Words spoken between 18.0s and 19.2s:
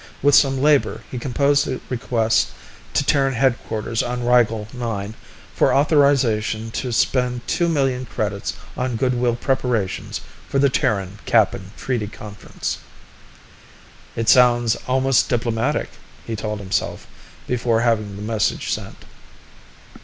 the message sent.